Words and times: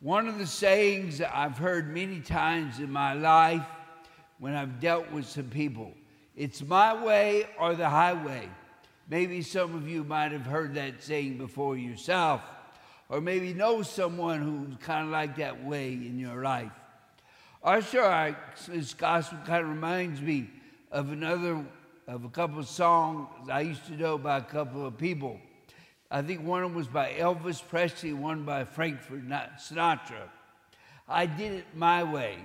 One 0.00 0.28
of 0.28 0.38
the 0.38 0.46
sayings 0.46 1.18
that 1.18 1.36
I've 1.36 1.58
heard 1.58 1.92
many 1.92 2.20
times 2.20 2.78
in 2.78 2.90
my 2.90 3.14
life 3.14 3.66
when 4.38 4.54
I've 4.54 4.78
dealt 4.80 5.10
with 5.10 5.28
some 5.28 5.50
people 5.50 5.92
it's 6.38 6.62
my 6.62 7.04
way 7.04 7.48
or 7.58 7.74
the 7.74 7.88
highway. 7.88 8.48
Maybe 9.08 9.42
some 9.42 9.74
of 9.74 9.88
you 9.88 10.04
might 10.04 10.30
have 10.30 10.46
heard 10.46 10.74
that 10.76 11.02
saying 11.02 11.36
before 11.36 11.76
yourself, 11.76 12.42
or 13.08 13.20
maybe 13.20 13.52
know 13.52 13.82
someone 13.82 14.40
who's 14.40 14.76
kind 14.80 15.06
of 15.06 15.10
like 15.10 15.34
that 15.38 15.64
way 15.64 15.94
in 15.94 16.16
your 16.16 16.44
life. 16.44 16.70
I, 17.64 17.80
this 18.68 18.94
gospel 18.94 19.38
kind 19.44 19.64
of 19.64 19.68
reminds 19.70 20.20
me 20.20 20.48
of 20.92 21.10
another, 21.10 21.64
of 22.06 22.24
a 22.24 22.28
couple 22.28 22.60
of 22.60 22.68
songs 22.68 23.48
I 23.50 23.62
used 23.62 23.84
to 23.86 23.96
know 23.96 24.16
by 24.16 24.38
a 24.38 24.42
couple 24.42 24.86
of 24.86 24.96
people. 24.96 25.40
I 26.10 26.22
think 26.22 26.42
one 26.42 26.62
of 26.62 26.70
them 26.70 26.76
was 26.76 26.86
by 26.86 27.12
Elvis 27.12 27.62
Presley, 27.66 28.14
one 28.14 28.44
by 28.44 28.64
Frank 28.64 29.00
Sinatra. 29.02 30.22
I 31.06 31.26
did 31.26 31.52
it 31.52 31.64
my 31.74 32.02
way. 32.02 32.38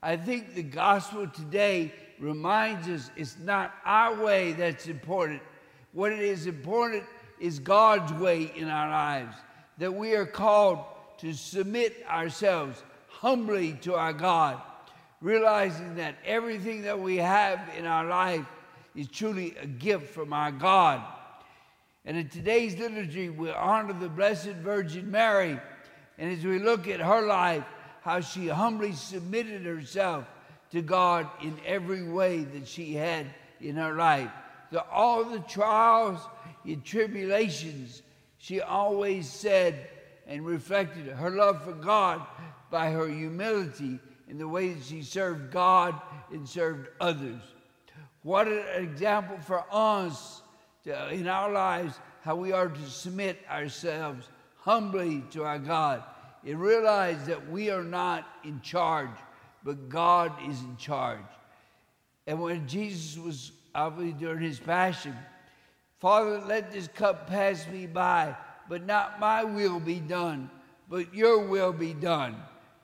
I 0.00 0.16
think 0.16 0.54
the 0.54 0.62
gospel 0.62 1.26
today 1.26 1.92
reminds 2.20 2.88
us 2.88 3.10
it's 3.16 3.36
not 3.38 3.74
our 3.84 4.22
way 4.22 4.52
that's 4.52 4.86
important. 4.86 5.42
What 5.92 6.12
it 6.12 6.20
is 6.20 6.46
important 6.46 7.02
is 7.40 7.58
God's 7.58 8.12
way 8.12 8.52
in 8.54 8.68
our 8.68 8.88
lives, 8.88 9.36
that 9.78 9.92
we 9.92 10.14
are 10.14 10.26
called 10.26 10.78
to 11.18 11.32
submit 11.32 12.04
ourselves 12.08 12.82
humbly 13.08 13.72
to 13.82 13.94
our 13.94 14.12
God, 14.12 14.60
realizing 15.20 15.96
that 15.96 16.16
everything 16.24 16.82
that 16.82 17.00
we 17.00 17.16
have 17.16 17.60
in 17.76 17.84
our 17.84 18.04
life 18.04 18.46
is 18.94 19.08
truly 19.08 19.56
a 19.60 19.66
gift 19.66 20.14
from 20.14 20.32
our 20.32 20.52
God 20.52 21.02
and 22.06 22.16
in 22.16 22.28
today's 22.28 22.78
liturgy, 22.78 23.28
we 23.30 23.50
honor 23.50 23.92
the 23.92 24.08
Blessed 24.08 24.54
Virgin 24.62 25.10
Mary. 25.10 25.58
And 26.18 26.32
as 26.32 26.44
we 26.44 26.60
look 26.60 26.86
at 26.86 27.00
her 27.00 27.26
life, 27.26 27.64
how 28.02 28.20
she 28.20 28.46
humbly 28.46 28.92
submitted 28.92 29.62
herself 29.62 30.24
to 30.70 30.82
God 30.82 31.28
in 31.42 31.58
every 31.66 32.04
way 32.04 32.44
that 32.44 32.68
she 32.68 32.94
had 32.94 33.26
in 33.60 33.74
her 33.74 33.94
life. 33.94 34.30
The, 34.70 34.84
all 34.84 35.24
the 35.24 35.40
trials 35.40 36.20
and 36.64 36.84
tribulations, 36.84 38.02
she 38.38 38.60
always 38.60 39.28
said 39.28 39.88
and 40.28 40.46
reflected 40.46 41.08
her 41.08 41.30
love 41.30 41.64
for 41.64 41.72
God 41.72 42.24
by 42.70 42.92
her 42.92 43.08
humility 43.08 43.98
in 44.28 44.38
the 44.38 44.46
way 44.46 44.72
that 44.72 44.84
she 44.84 45.02
served 45.02 45.50
God 45.50 46.00
and 46.32 46.48
served 46.48 46.88
others. 47.00 47.42
What 48.22 48.46
an 48.46 48.64
example 48.76 49.38
for 49.38 49.64
us 49.72 50.42
in 50.86 51.28
our 51.28 51.50
lives 51.50 51.98
how 52.22 52.36
we 52.36 52.52
are 52.52 52.68
to 52.68 52.90
submit 52.90 53.38
ourselves 53.50 54.28
humbly 54.58 55.22
to 55.30 55.44
our 55.44 55.58
God 55.58 56.02
and 56.44 56.60
realize 56.60 57.26
that 57.26 57.50
we 57.50 57.70
are 57.70 57.84
not 57.84 58.26
in 58.44 58.60
charge, 58.60 59.10
but 59.64 59.88
God 59.88 60.32
is 60.48 60.60
in 60.60 60.76
charge. 60.76 61.20
And 62.26 62.40
when 62.40 62.66
Jesus 62.66 63.18
was 63.18 63.52
obviously 63.74 64.12
during 64.12 64.42
his 64.42 64.58
passion, 64.58 65.16
Father, 65.98 66.40
let 66.46 66.72
this 66.72 66.88
cup 66.88 67.28
pass 67.28 67.66
me 67.68 67.86
by, 67.86 68.36
but 68.68 68.84
not 68.84 69.18
my 69.18 69.44
will 69.44 69.80
be 69.80 70.00
done, 70.00 70.50
but 70.88 71.14
your 71.14 71.46
will 71.46 71.72
be 71.72 71.94
done. 71.94 72.36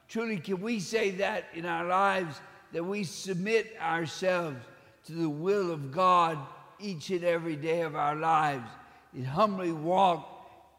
Truly, 0.08 0.38
can 0.38 0.60
we 0.60 0.80
say 0.80 1.10
that 1.12 1.44
in 1.54 1.66
our 1.66 1.86
lives 1.86 2.40
that 2.72 2.84
we 2.84 3.04
submit 3.04 3.74
ourselves 3.80 4.58
to 5.06 5.12
the 5.12 5.28
will 5.28 5.70
of 5.70 5.92
God 5.92 6.38
each 6.82 7.10
and 7.10 7.24
every 7.24 7.56
day 7.56 7.82
of 7.82 7.94
our 7.94 8.16
lives 8.16 8.68
and 9.14 9.26
humbly 9.26 9.72
walk 9.72 10.28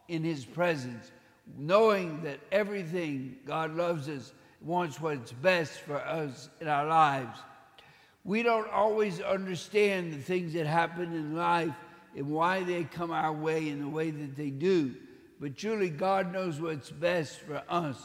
in 0.08 0.24
His 0.24 0.46
presence, 0.46 1.12
knowing 1.58 2.24
that 2.24 2.40
everything 2.52 3.38
God 3.46 3.76
loves 3.76 4.10
us, 4.10 4.34
wants 4.62 5.00
what's 5.00 5.32
best 5.32 5.82
for 5.82 5.98
us 5.98 6.50
in 6.62 6.68
our 6.68 6.86
lives. 6.86 7.38
We 8.24 8.44
don't 8.44 8.70
always 8.70 9.20
understand 9.20 10.14
the 10.14 10.18
things 10.18 10.54
that 10.54 10.66
happen 10.66 11.14
in 11.14 11.36
life 11.36 11.74
and 12.16 12.30
why 12.30 12.64
they 12.64 12.86
come 12.86 13.12
our 13.12 13.34
way 13.34 13.70
in 13.70 13.82
the 13.82 13.90
way 13.90 14.12
that 14.12 14.36
they 14.36 14.50
do, 14.50 14.96
but 15.40 15.58
truly, 15.58 15.90
God 15.90 16.32
knows 16.32 16.62
what's 16.62 16.90
best 16.90 17.42
for 17.42 17.62
us. 17.68 17.98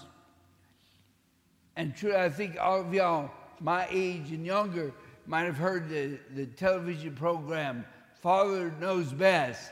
And 1.77 1.95
truly, 1.95 2.17
I 2.17 2.31
think 2.31 2.57
all 2.61 2.81
of 2.81 2.93
y'all, 2.93 3.31
my 3.61 3.87
age 3.91 4.33
and 4.33 4.45
younger, 4.45 4.93
might 5.29 5.45
have 5.45 5.59
heard 5.59 5.91
the, 5.91 6.19
the 6.35 6.47
television 6.47 7.15
program, 7.15 7.85
Father 8.23 8.73
Knows 8.81 9.13
Best. 9.13 9.71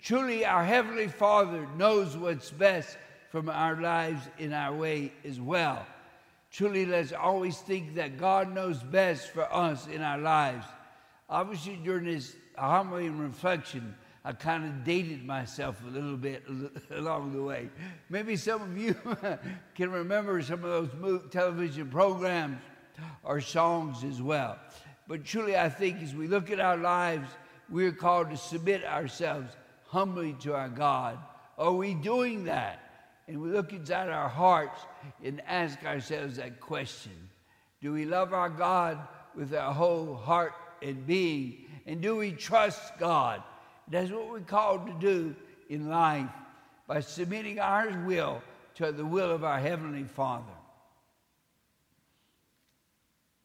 Truly, 0.00 0.46
our 0.46 0.64
Heavenly 0.64 1.08
Father 1.08 1.66
knows 1.76 2.16
what's 2.16 2.52
best 2.52 2.96
from 3.32 3.48
our 3.48 3.80
lives 3.80 4.22
in 4.38 4.52
our 4.52 4.72
way 4.72 5.12
as 5.24 5.40
well. 5.40 5.84
Truly, 6.52 6.86
let's 6.86 7.12
always 7.12 7.58
think 7.58 7.96
that 7.96 8.16
God 8.16 8.54
knows 8.54 8.80
best 8.80 9.32
for 9.32 9.52
us 9.52 9.88
in 9.88 10.02
our 10.02 10.18
lives. 10.18 10.64
Obviously, 11.28 11.80
during 11.82 12.04
this 12.04 12.36
homily 12.56 13.08
and 13.08 13.20
reflection, 13.20 13.92
I 14.24 14.34
kind 14.34 14.64
of 14.64 14.84
dated 14.84 15.24
myself 15.24 15.82
a 15.84 15.90
little 15.90 16.16
bit 16.16 16.44
along 16.92 17.32
the 17.32 17.42
way. 17.42 17.70
Maybe 18.08 18.36
some 18.36 18.62
of 18.62 18.78
you 18.78 18.94
can 19.74 19.90
remember 19.90 20.40
some 20.42 20.64
of 20.64 21.00
those 21.00 21.22
television 21.32 21.90
programs 21.90 22.58
or 23.22 23.40
songs 23.40 24.04
as 24.04 24.22
well. 24.22 24.58
But 25.08 25.24
truly, 25.24 25.56
I 25.56 25.68
think 25.68 26.02
as 26.02 26.14
we 26.14 26.26
look 26.26 26.50
at 26.50 26.60
our 26.60 26.76
lives, 26.76 27.28
we're 27.68 27.92
called 27.92 28.30
to 28.30 28.36
submit 28.36 28.84
ourselves 28.84 29.52
humbly 29.86 30.34
to 30.40 30.54
our 30.54 30.68
God? 30.68 31.18
Are 31.58 31.72
we 31.72 31.94
doing 31.94 32.44
that? 32.44 32.80
And 33.28 33.40
we 33.40 33.48
look 33.48 33.72
inside 33.72 34.08
our 34.08 34.28
hearts 34.28 34.80
and 35.24 35.42
ask 35.46 35.84
ourselves 35.84 36.36
that 36.36 36.60
question 36.60 37.12
Do 37.80 37.92
we 37.92 38.04
love 38.04 38.32
our 38.32 38.50
God 38.50 38.98
with 39.34 39.54
our 39.54 39.72
whole 39.72 40.14
heart 40.14 40.54
and 40.82 41.06
being? 41.06 41.64
And 41.86 42.00
do 42.00 42.16
we 42.16 42.32
trust 42.32 42.98
God? 42.98 43.42
That's 43.88 44.10
what 44.10 44.30
we're 44.30 44.40
called 44.40 44.86
to 44.86 44.92
do 45.00 45.34
in 45.68 45.88
life 45.88 46.28
by 46.86 47.00
submitting 47.00 47.58
our 47.58 47.90
will 48.04 48.42
to 48.76 48.92
the 48.92 49.04
will 49.04 49.30
of 49.30 49.44
our 49.44 49.58
Heavenly 49.58 50.04
Father. 50.04 50.44